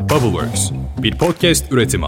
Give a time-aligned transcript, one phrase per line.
[0.00, 0.70] Bubbleworks,
[1.02, 2.06] bir podcast üretimi.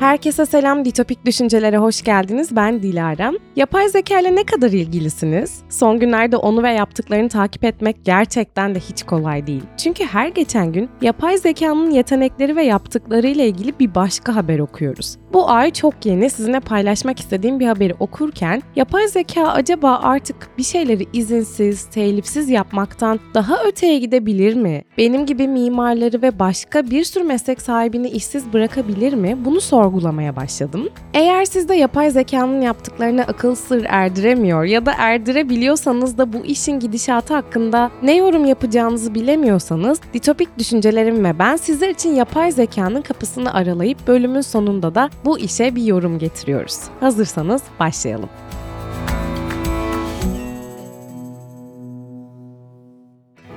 [0.00, 2.56] Herkese selam, Ditopik Düşüncelere hoş geldiniz.
[2.56, 3.32] Ben Dilara.
[3.56, 5.62] Yapay zeka ile ne kadar ilgilisiniz?
[5.68, 9.62] Son günlerde onu ve yaptıklarını takip etmek gerçekten de hiç kolay değil.
[9.76, 15.16] Çünkü her geçen gün yapay zekanın yetenekleri ve yaptıkları ile ilgili bir başka haber okuyoruz.
[15.34, 20.62] Bu ay çok yeni sizinle paylaşmak istediğim bir haberi okurken yapay zeka acaba artık bir
[20.62, 24.82] şeyleri izinsiz, telifsiz yapmaktan daha öteye gidebilir mi?
[24.98, 29.38] Benim gibi mimarları ve başka bir sürü meslek sahibini işsiz bırakabilir mi?
[29.44, 30.88] Bunu sorgulamaya başladım.
[31.14, 36.80] Eğer siz de yapay zekanın yaptıklarını akıl sır erdiremiyor ya da erdirebiliyorsanız da bu işin
[36.80, 43.54] gidişatı hakkında ne yorum yapacağınızı bilemiyorsanız Ditopik Düşüncelerim ve ben sizler için yapay zekanın kapısını
[43.54, 46.78] aralayıp bölümün sonunda da bu işe bir yorum getiriyoruz.
[47.00, 48.28] Hazırsanız başlayalım.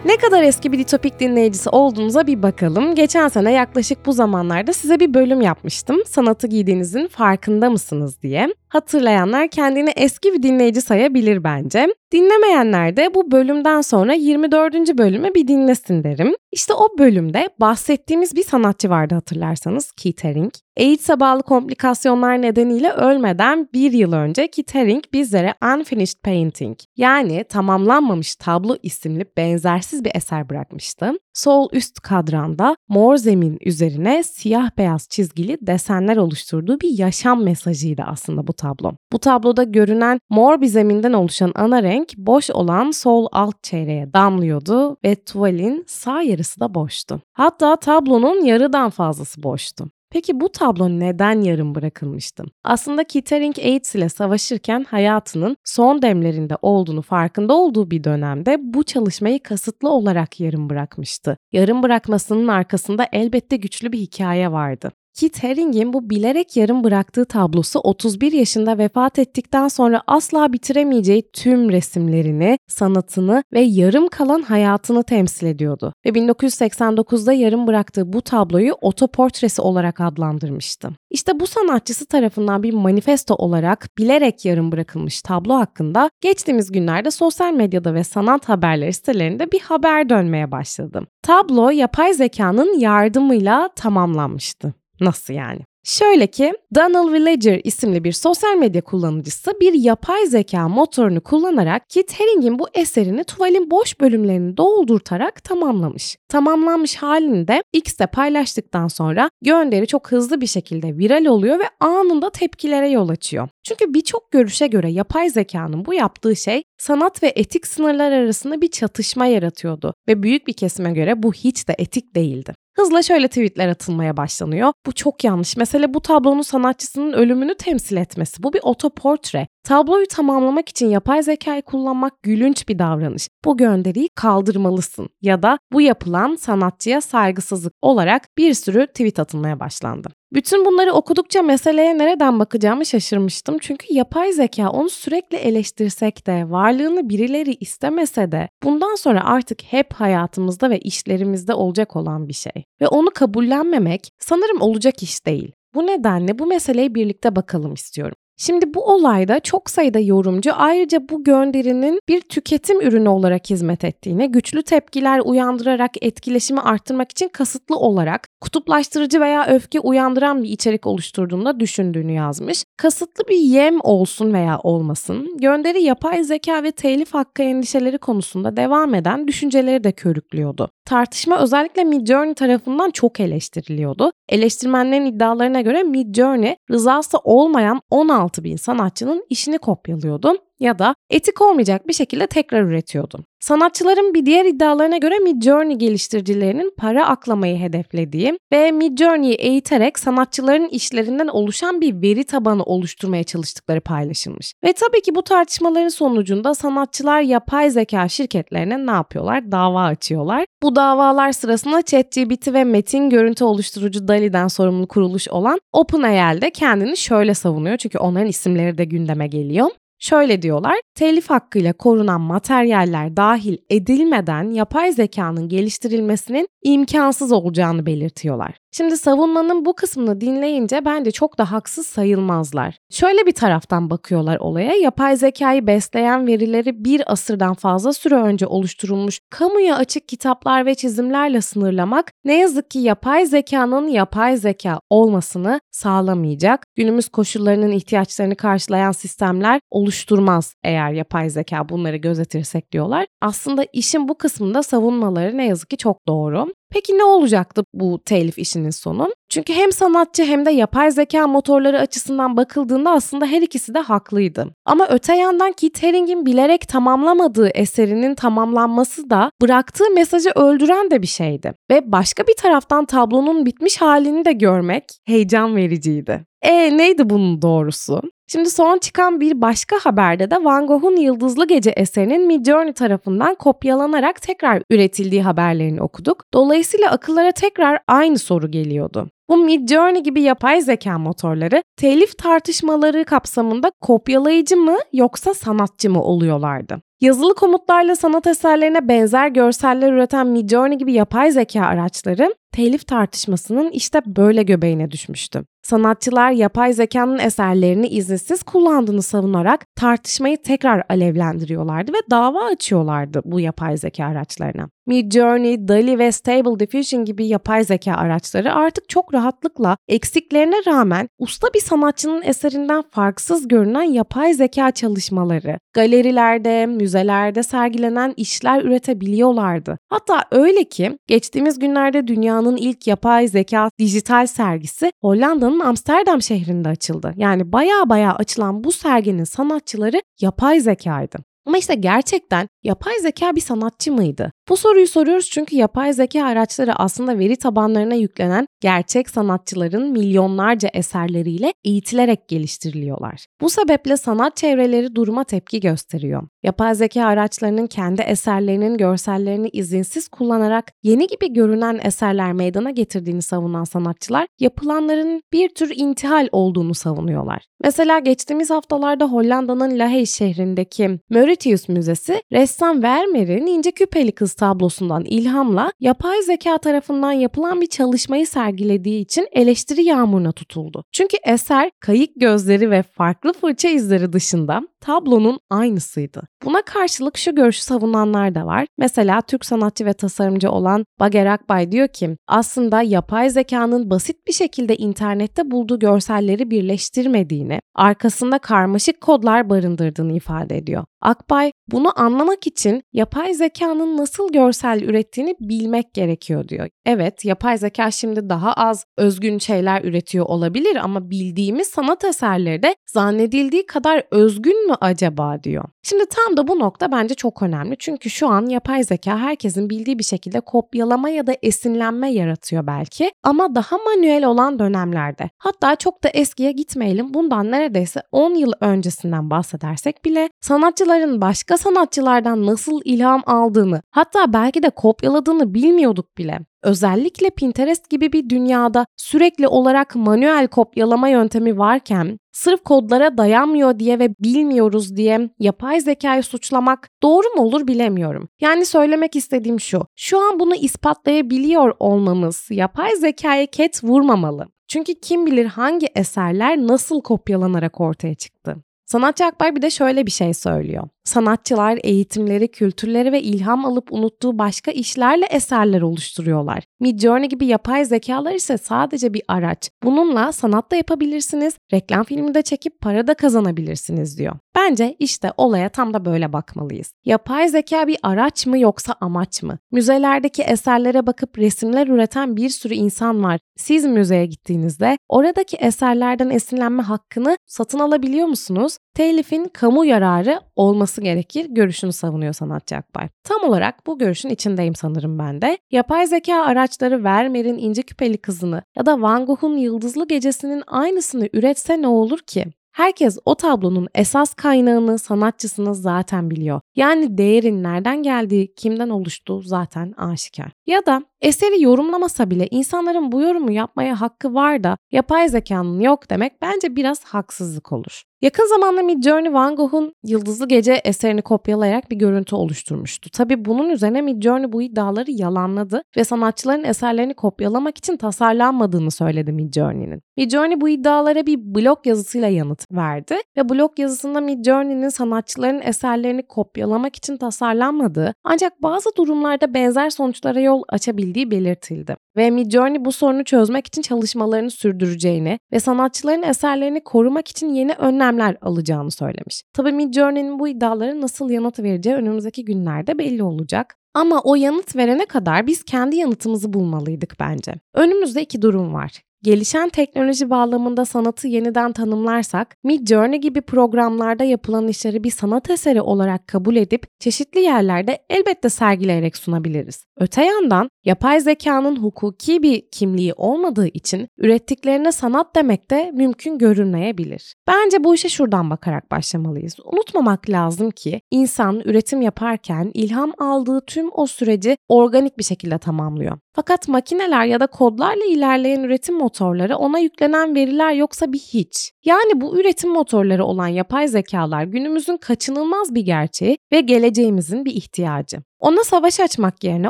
[0.08, 2.96] Ne kadar eski bir ditopik dinleyicisi olduğunuza bir bakalım.
[2.96, 5.98] Geçen sene yaklaşık bu zamanlarda size bir bölüm yapmıştım.
[6.06, 8.48] Sanatı giydiğinizin farkında mısınız diye.
[8.70, 11.88] Hatırlayanlar kendini eski bir dinleyici sayabilir bence.
[12.12, 14.98] Dinlemeyenler de bu bölümden sonra 24.
[14.98, 16.36] bölümü bir dinlesin derim.
[16.58, 20.54] İşte o bölümde bahsettiğimiz bir sanatçı vardı hatırlarsanız Keith Haring.
[20.80, 28.36] AIDS'e bağlı komplikasyonlar nedeniyle ölmeden bir yıl önce Keith Haring bizlere Unfinished Painting yani tamamlanmamış
[28.36, 31.14] tablo isimli benzersiz bir eser bırakmıştı.
[31.38, 38.48] Sol üst kadranda mor zemin üzerine siyah beyaz çizgili desenler oluşturduğu bir yaşam mesajıydı aslında
[38.48, 38.94] bu tablo.
[39.12, 44.98] Bu tabloda görünen mor bir zeminden oluşan ana renk boş olan sol alt çeyreğe damlıyordu
[45.06, 47.22] ve tuvalin sağ yarısı da boştu.
[47.34, 49.90] Hatta tablonun yarıdan fazlası boştu.
[50.10, 52.44] Peki bu tablo neden yarım bırakılmıştı?
[52.64, 59.44] Aslında Kittering AIDS ile savaşırken hayatının son demlerinde olduğunu farkında olduğu bir dönemde bu çalışmayı
[59.44, 61.38] kasıtlı olarak yarım bırakmıştı.
[61.52, 64.92] Yarım bırakmasının arkasında elbette güçlü bir hikaye vardı.
[65.18, 71.72] Kit Haring'in bu bilerek yarım bıraktığı tablosu 31 yaşında vefat ettikten sonra asla bitiremeyeceği tüm
[71.72, 75.94] resimlerini, sanatını ve yarım kalan hayatını temsil ediyordu.
[76.06, 80.90] Ve 1989'da yarım bıraktığı bu tabloyu otoportresi olarak adlandırmıştı.
[81.10, 87.54] İşte bu sanatçısı tarafından bir manifesto olarak bilerek yarım bırakılmış tablo hakkında geçtiğimiz günlerde sosyal
[87.54, 91.02] medyada ve sanat haberleri sitelerinde bir haber dönmeye başladı.
[91.22, 94.74] Tablo yapay zekanın yardımıyla tamamlanmıştı.
[95.02, 95.62] Nasıl yani?
[95.88, 102.20] Şöyle ki Donald Villager isimli bir sosyal medya kullanıcısı bir yapay zeka motorunu kullanarak Kit
[102.20, 106.18] Haring'in bu eserini tuvalin boş bölümlerini doldurtarak tamamlamış.
[106.30, 112.30] Tamamlanmış halini de X'te paylaştıktan sonra gönderi çok hızlı bir şekilde viral oluyor ve anında
[112.30, 113.50] tepkilere yol açıyor.
[113.64, 118.72] Çünkü birçok görüşe göre yapay zekanın bu yaptığı şey sanat ve etik sınırlar arasında bir
[118.72, 122.54] çatışma yaratıyordu ve büyük bir kesime göre bu hiç de etik değildi.
[122.78, 124.74] Hızla şöyle tweetler atılmaya başlanıyor.
[124.86, 125.58] Bu çok yanlış.
[125.58, 128.44] Mesela bu tablonun sanatçısının ölümünü temsil etmesi.
[128.44, 129.48] Bu bir otoportre.
[129.68, 133.28] Tabloyu tamamlamak için yapay zekayı kullanmak gülünç bir davranış.
[133.46, 140.10] Bu gönderiyi kaldırmalısın ya da bu yapılan sanatçıya saygısızlık olarak bir sürü tweet atılmaya başlandı.
[140.34, 143.58] Bütün bunları okudukça meseleye nereden bakacağımı şaşırmıştım.
[143.62, 149.94] Çünkü yapay zeka onu sürekli eleştirsek de, varlığını birileri istemese de bundan sonra artık hep
[149.94, 152.64] hayatımızda ve işlerimizde olacak olan bir şey.
[152.82, 155.52] Ve onu kabullenmemek sanırım olacak iş değil.
[155.76, 158.16] Bu nedenle bu meseleye birlikte bakalım istiyorum.
[158.40, 164.26] Şimdi bu olayda çok sayıda yorumcu ayrıca bu gönderinin bir tüketim ürünü olarak hizmet ettiğine,
[164.26, 171.60] güçlü tepkiler uyandırarak etkileşimi arttırmak için kasıtlı olarak kutuplaştırıcı veya öfke uyandıran bir içerik oluşturduğunda
[171.60, 172.64] düşündüğünü yazmış.
[172.78, 178.96] Kasıtlı bir yem olsun veya olmasın, gönderi yapay zeka ve telif hakkı endişeleri konusunda devam
[178.96, 180.70] eden düşünceleri de körüklüyordu.
[180.86, 184.12] Tartışma özellikle Midjourney tarafından çok eleştiriliyordu.
[184.30, 191.88] Eleştirmenlerin iddialarına göre Midjourney rızası olmayan 16 bin sanatçının işini kopyalıyordu ya da etik olmayacak
[191.88, 193.24] bir şekilde tekrar üretiyordu.
[193.40, 201.28] Sanatçıların bir diğer iddialarına göre Midjourney geliştiricilerinin para aklamayı hedeflediği ve Midjourney'i eğiterek sanatçıların işlerinden
[201.28, 204.54] oluşan bir veri tabanı oluşturmaya çalıştıkları paylaşılmış.
[204.64, 209.52] Ve tabii ki bu tartışmaların sonucunda sanatçılar yapay zeka şirketlerine ne yapıyorlar?
[209.52, 210.46] Dava açıyorlar.
[210.64, 216.98] Bu davalar sırasında ChatGPT ve metin görüntü oluşturucu DALL-E'den sorumlu kuruluş olan OpenAI de kendini
[216.98, 219.70] şöyle savunuyor çünkü onların isimleri de gündeme geliyor.
[220.00, 228.58] Şöyle diyorlar, telif hakkıyla korunan materyaller dahil edilmeden yapay zekanın geliştirilmesinin imkansız olacağını belirtiyorlar.
[228.78, 232.78] Şimdi savunmanın bu kısmını dinleyince bence çok da haksız sayılmazlar.
[232.90, 234.76] Şöyle bir taraftan bakıyorlar olaya.
[234.76, 241.42] Yapay zekayı besleyen verileri bir asırdan fazla süre önce oluşturulmuş kamuya açık kitaplar ve çizimlerle
[241.42, 246.66] sınırlamak ne yazık ki yapay zekanın yapay zeka olmasını sağlamayacak.
[246.76, 253.06] Günümüz koşullarının ihtiyaçlarını karşılayan sistemler oluşturmaz eğer yapay zeka bunları gözetirsek diyorlar.
[253.22, 256.48] Aslında işin bu kısmında savunmaları ne yazık ki çok doğru.
[256.70, 259.10] Peki ne olacaktı bu telif işinin sonu?
[259.30, 264.48] Çünkü hem sanatçı hem de yapay zeka motorları açısından bakıldığında aslında her ikisi de haklıydı.
[264.66, 271.08] Ama öte yandan Keith Haring'in bilerek tamamlamadığı eserinin tamamlanması da bıraktığı mesajı öldüren de bir
[271.08, 271.54] şeydi.
[271.72, 276.26] Ve başka bir taraftan tablonun bitmiş halini de görmek heyecan vericiydi.
[276.42, 278.02] E neydi bunun doğrusu?
[278.30, 284.22] Şimdi son çıkan bir başka haberde de Van Gogh'un Yıldızlı Gece eserinin Midjourney tarafından kopyalanarak
[284.22, 286.26] tekrar üretildiği haberlerini okuduk.
[286.34, 289.10] Dolayısıyla akıllara tekrar aynı soru geliyordu.
[289.30, 296.82] Bu Midjourney gibi yapay zeka motorları telif tartışmaları kapsamında kopyalayıcı mı yoksa sanatçı mı oluyorlardı?
[297.02, 304.02] Yazılı komutlarla sanat eserlerine benzer görseller üreten Midjourney gibi yapay zeka araçları telif tartışmasının işte
[304.06, 305.44] böyle göbeğine düşmüştü.
[305.64, 313.78] Sanatçılar yapay zekanın eserlerini izinsiz kullandığını savunarak tartışmayı tekrar alevlendiriyorlardı ve dava açıyorlardı bu yapay
[313.78, 314.70] zeka araçlarına.
[314.86, 321.48] Midjourney, DALL-E ve Stable Diffusion gibi yapay zeka araçları artık çok rahatlıkla eksiklerine rağmen usta
[321.56, 329.78] bir sanatçının eserinden farksız görünen yapay zeka çalışmaları, galerilerde, müzelerde sergilenen işler üretebiliyorlardı.
[329.90, 337.14] Hatta öyle ki geçtiğimiz günlerde dünyanın ilk yapay zeka dijital sergisi Hollanda'nın Amsterdam şehrinde açıldı.
[337.16, 341.18] Yani baya baya açılan bu serginin sanatçıları yapay zekaydı.
[341.46, 344.32] Ama işte gerçekten yapay zeka bir sanatçı mıydı?
[344.50, 351.54] Bu soruyu soruyoruz çünkü yapay zeka araçları aslında veri tabanlarına yüklenen gerçek sanatçıların milyonlarca eserleriyle
[351.66, 353.26] eğitilerek geliştiriliyorlar.
[353.42, 356.28] Bu sebeple sanat çevreleri duruma tepki gösteriyor.
[356.44, 363.64] Yapay zeka araçlarının kendi eserlerinin görsellerini izinsiz kullanarak yeni gibi görünen eserler meydana getirdiğini savunan
[363.64, 367.46] sanatçılar yapılanların bir tür intihal olduğunu savunuyorlar.
[367.64, 375.72] Mesela geçtiğimiz haftalarda Hollanda'nın Lahey şehrindeki Mauritius Müzesi ressam Vermeer'in ince küpeli kız tablosundan ilhamla
[375.80, 380.84] yapay zeka tarafından yapılan bir çalışmayı sergilediği için eleştiri yağmuruna tutuldu.
[380.92, 386.22] Çünkü eser kayık gözleri ve farklı fırça izleri dışında tablonun aynısıydı.
[386.46, 388.68] Buna karşılık şu görüşü savunanlar da var.
[388.78, 394.34] Mesela Türk sanatçı ve tasarımcı olan Bager Akbay diyor ki aslında yapay zekanın basit bir
[394.34, 400.84] şekilde internette bulduğu görselleri birleştirmediğini, arkasında karmaşık kodlar barındırdığını ifade ediyor.
[401.02, 406.68] Akbay bunu anlamak için yapay zekanın nasıl görsel ürettiğini bilmek gerekiyor diyor.
[406.86, 412.76] Evet, yapay zeka şimdi daha az özgün şeyler üretiyor olabilir ama bildiğimiz sanat eserleri de
[412.94, 415.64] zannedildiği kadar özgün mü acaba diyor.
[415.84, 417.76] Şimdi tam da bu nokta bence çok önemli.
[417.80, 423.12] Çünkü şu an yapay zeka herkesin bildiği bir şekilde kopyalama ya da esinlenme yaratıyor belki
[423.24, 425.30] ama daha manuel olan dönemlerde.
[425.38, 427.14] Hatta çok da eskiye gitmeyelim.
[427.14, 434.64] Bundan neredeyse 10 yıl öncesinden bahsedersek bile sanatçıların başka sanatçılardan nasıl ilham aldığını, hatta belki
[434.64, 436.40] de kopyaladığını bilmiyorduk bile.
[436.68, 444.00] Özellikle Pinterest gibi bir dünyada sürekli olarak manuel kopyalama yöntemi varken sırf kodlara dayanmıyor diye
[444.00, 448.30] ve bilmiyoruz diye yapay zekayı suçlamak doğru mu olur bilemiyorum.
[448.42, 449.88] Yani söylemek istediğim şu.
[449.96, 454.48] Şu an bunu ispatlayabiliyor olmamız yapay zekaya ket vurmamalı.
[454.68, 458.56] Çünkü kim bilir hangi eserler nasıl kopyalanarak ortaya çıktı.
[458.86, 460.88] Sanatçı Akbay bir de şöyle bir şey söylüyor.
[461.08, 466.64] Sanatçılar eğitimleri, kültürleri ve ilham alıp unuttuğu başka işlerle eserler oluşturuyorlar.
[466.80, 469.70] Midjourney gibi yapay zekalar ise sadece bir araç.
[469.84, 474.36] Bununla sanat da yapabilirsiniz, reklam filmi de çekip para da kazanabilirsiniz diyor.
[474.56, 476.94] Bence işte olaya tam da böyle bakmalıyız.
[477.06, 479.58] Yapay zeka bir araç mı yoksa amaç mı?
[479.72, 483.40] Müzelerdeki eserlere bakıp resimler üreten bir sürü insan var.
[483.58, 488.78] Siz müzeye gittiğinizde oradaki eserlerden esinlenme hakkını satın alabiliyor musunuz?
[488.98, 493.10] Telifin kamu yararı olması gerekir görüşünü savunuyor sanatçı Akbay.
[493.24, 495.58] Tam olarak bu görüşün içindeyim sanırım ben de.
[495.72, 501.82] Yapay zeka araçları Vermeer'in ince küpeli kızını ya da Van Gogh'un yıldızlı gecesinin aynısını üretse
[501.82, 502.46] ne olur ki?
[502.78, 506.62] Herkes o tablonun esas kaynağını, sanatçısını zaten biliyor.
[506.76, 510.52] Yani değerin nereden geldiği, kimden oluştuğu zaten aşikar.
[510.68, 516.10] Ya da eseri yorumlamasa bile insanların bu yorumu yapmaya hakkı var da yapay zekanın yok
[516.10, 518.04] demek bence biraz haksızlık olur.
[518.22, 523.10] Yakın zamanda Midjourney Van Gogh'un Yıldızlı Gece eserini kopyalayarak bir görüntü oluşturmuştu.
[523.10, 530.02] Tabi bunun üzerine Midjourney bu iddiaları yalanladı ve sanatçıların eserlerini kopyalamak için tasarlanmadığını söyledi Midjourney'nin.
[530.18, 536.96] Midjourney bu iddialara bir blog yazısıyla yanıt verdi ve blog yazısında Midjourney'nin sanatçıların eserlerini kopyalamak
[536.96, 541.96] için tasarlanmadığı ancak bazı durumlarda benzer sonuçlara yol açabildiği belirtildi.
[542.18, 548.07] Ve Midjourney bu sorunu çözmek için çalışmalarını sürdüreceğini ve sanatçıların eserlerini korumak için yeni önlemler
[548.42, 549.44] alacağını söylemiş.
[549.54, 553.76] Tabii Midjourney'nin bu iddialara nasıl yanıt vereceği önümüzdeki günlerde belli olacak.
[553.94, 557.54] Ama o yanıt verene kadar biz kendi yanıtımızı bulmalıydık bence.
[557.74, 558.92] Önümüzde iki durum var.
[559.24, 566.28] Gelişen teknoloji bağlamında sanatı yeniden tanımlarsak, Midjourney gibi programlarda yapılan işleri bir sanat eseri olarak
[566.28, 569.86] kabul edip çeşitli yerlerde elbette sergileyerek sunabiliriz.
[570.00, 577.36] Öte yandan yapay zekanın hukuki bir kimliği olmadığı için ürettiklerine sanat demek de mümkün görünmeyebilir.
[577.48, 579.56] Bence bu işe şuradan bakarak başlamalıyız.
[579.66, 586.18] Unutmamak lazım ki insan üretim yaparken ilham aldığı tüm o süreci organik bir şekilde tamamlıyor.
[586.36, 591.72] Fakat makineler ya da kodlarla ilerleyen üretim motorları ona yüklenen veriler yoksa bir hiç.
[591.86, 598.18] Yani bu üretim motorları olan yapay zekalar günümüzün kaçınılmaz bir gerçeği ve geleceğimizin bir ihtiyacı.
[598.40, 599.70] Ona savaş açmak yerine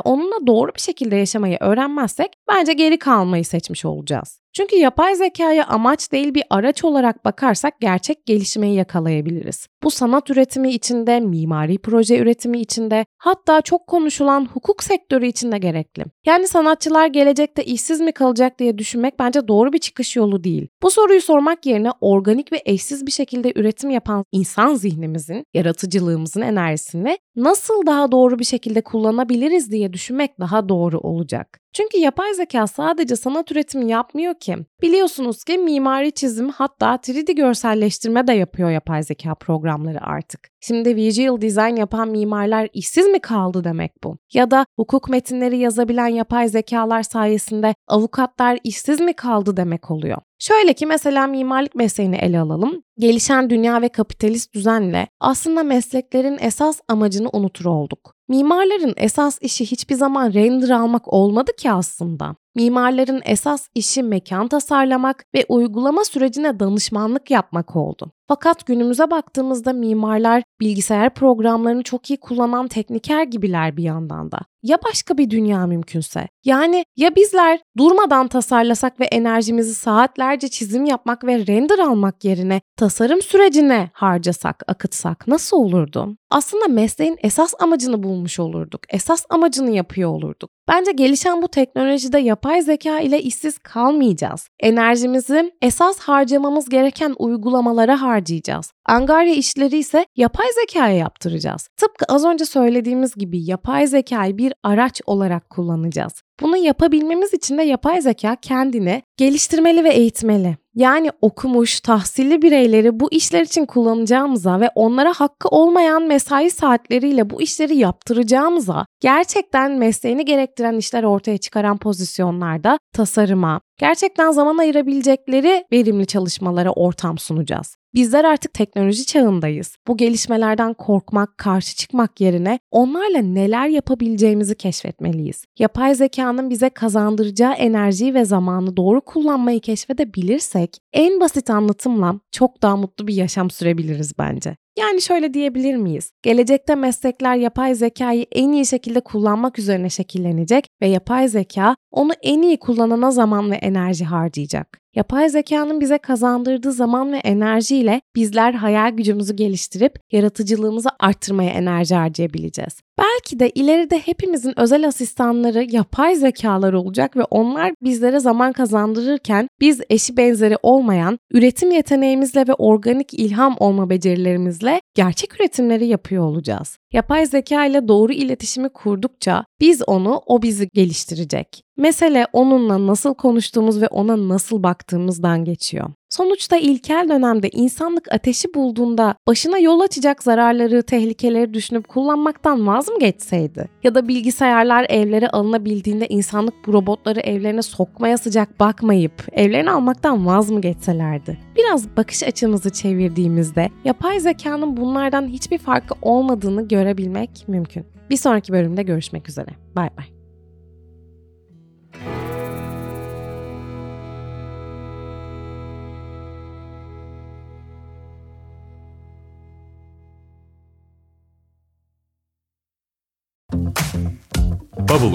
[0.00, 4.40] onunla doğru bir şekilde yaşamayı öğrenmezsek bence geri kalmayı seçmiş olacağız.
[4.52, 9.66] Çünkü yapay zekaya amaç değil bir araç olarak bakarsak gerçek gelişmeyi yakalayabiliriz.
[9.82, 16.04] Bu sanat üretimi içinde, mimari proje üretimi içinde, hatta çok konuşulan hukuk sektörü içinde gerekli.
[16.26, 20.68] Yani sanatçılar gelecekte işsiz mi kalacak diye düşünmek bence doğru bir çıkış yolu değil.
[20.82, 27.18] Bu soruyu sormak yerine organik ve eşsiz bir şekilde üretim yapan insan zihnimizin, yaratıcılığımızın enerjisini
[27.36, 31.58] nasıl daha doğru bir şekilde kullanabiliriz diye düşünmek daha doğru olacak.
[31.72, 34.56] Çünkü yapay zeka sadece sanat üretimi yapmıyor ki.
[34.82, 40.40] Biliyorsunuz ki mimari çizim hatta 3D görselleştirme de yapıyor yapay zeka programları artık.
[40.60, 44.16] Şimdi visual design yapan mimarlar işsiz mi kaldı demek bu?
[44.32, 50.18] Ya da hukuk metinleri yazabilen yapay zekalar sayesinde avukatlar işsiz mi kaldı demek oluyor.
[50.38, 52.82] Şöyle ki mesela mimarlık mesleğini ele alalım.
[52.98, 58.17] Gelişen dünya ve kapitalist düzenle aslında mesleklerin esas amacını unutur olduk.
[58.28, 62.36] Mimarların esas işi hiçbir zaman render almak olmadı ki aslında.
[62.58, 68.12] Mimarların esas işi mekan tasarlamak ve uygulama sürecine danışmanlık yapmak oldu.
[68.28, 74.40] Fakat günümüze baktığımızda mimarlar bilgisayar programlarını çok iyi kullanan tekniker gibiler bir yandan da.
[74.62, 76.28] Ya başka bir dünya mümkünse?
[76.44, 83.22] Yani ya bizler durmadan tasarlasak ve enerjimizi saatlerce çizim yapmak ve render almak yerine tasarım
[83.22, 86.16] sürecine harcasak, akıtsak nasıl olurdu?
[86.30, 88.80] Aslında mesleğin esas amacını bulmuş olurduk.
[88.88, 90.50] Esas amacını yapıyor olurduk.
[90.68, 94.48] Bence gelişen bu teknolojide yapay zeka ile işsiz kalmayacağız.
[94.60, 98.72] Enerjimizi esas harcamamız gereken uygulamalara harcayacağız.
[98.88, 101.68] Angarya işleri ise yapay zekaya yaptıracağız.
[101.76, 106.12] Tıpkı az önce söylediğimiz gibi yapay zekayı bir araç olarak kullanacağız.
[106.40, 110.56] Bunu yapabilmemiz için de yapay zeka kendini geliştirmeli ve eğitmeli.
[110.74, 117.42] Yani okumuş, tahsilli bireyleri bu işler için kullanacağımıza ve onlara hakkı olmayan mesai saatleriyle bu
[117.42, 126.70] işleri yaptıracağımıza gerçekten mesleğini gerektiren işler ortaya çıkaran pozisyonlarda tasarıma, gerçekten zaman ayırabilecekleri verimli çalışmalara
[126.70, 127.76] ortam sunacağız.
[127.94, 129.76] Bizler artık teknoloji çağındayız.
[129.86, 135.44] Bu gelişmelerden korkmak, karşı çıkmak yerine onlarla neler yapabileceğimizi keşfetmeliyiz.
[135.58, 142.76] Yapay zekanın bize kazandıracağı enerjiyi ve zamanı doğru kullanmayı keşfedebilirsek en basit anlatımla çok daha
[142.76, 144.56] mutlu bir yaşam sürebiliriz bence.
[144.78, 146.12] Yani şöyle diyebilir miyiz?
[146.22, 152.42] Gelecekte meslekler yapay zekayı en iyi şekilde kullanmak üzerine şekillenecek ve yapay zeka onu en
[152.42, 154.80] iyi kullanana zaman ve enerji harcayacak.
[154.96, 162.80] Yapay zekanın bize kazandırdığı zaman ve enerjiyle bizler hayal gücümüzü geliştirip yaratıcılığımızı arttırmaya enerji harcayabileceğiz.
[162.98, 169.80] Belki de ileride hepimizin özel asistanları yapay zekalar olacak ve onlar bizlere zaman kazandırırken biz
[169.90, 176.78] eşi benzeri olmayan üretim yeteneğimizle ve organik ilham olma becerilerimizle gerçek üretimleri yapıyor olacağız.
[176.92, 181.62] Yapay zeka ile doğru iletişimi kurdukça biz onu, o bizi geliştirecek.
[181.76, 185.90] Mesele onunla nasıl konuştuğumuz ve ona nasıl baktığımızdan geçiyor.
[186.08, 192.98] Sonuçta ilkel dönemde insanlık ateşi bulduğunda başına yol açacak zararları, tehlikeleri düşünüp kullanmaktan vaz mı
[192.98, 193.68] geçseydi?
[193.82, 200.50] Ya da bilgisayarlar evlere alınabildiğinde insanlık bu robotları evlerine sokmaya sıcak bakmayıp evlerini almaktan vaz
[200.50, 201.38] mı geçselerdi?
[201.56, 207.86] Biraz bakış açımızı çevirdiğimizde yapay zekanın bunlardan hiçbir farkı olmadığını görebilmek mümkün.
[208.10, 209.50] Bir sonraki bölümde görüşmek üzere.
[209.76, 210.17] Bay bay.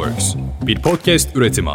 [0.03, 1.69] Bubbleworks, bir podcast üretimi.